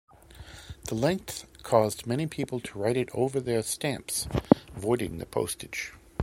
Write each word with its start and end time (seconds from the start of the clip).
The 0.85 0.95
length 0.95 1.45
caused 1.61 2.07
many 2.07 2.25
people 2.25 2.59
to 2.59 2.79
write 2.79 2.97
it 2.97 3.09
over 3.13 3.39
their 3.39 3.61
stamps, 3.61 4.27
voiding 4.73 5.19
the 5.19 5.27
postage. 5.27 5.93